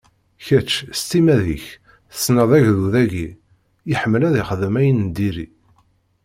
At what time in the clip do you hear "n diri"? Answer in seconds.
5.07-5.47